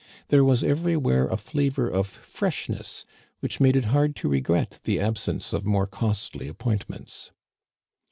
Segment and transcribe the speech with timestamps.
[0.29, 3.05] There was everywhere a flavor of freshness,
[3.39, 7.29] which made it hard to regret the absence of more costly appointments.